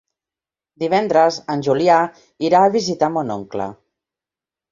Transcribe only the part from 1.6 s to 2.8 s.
Julià irà a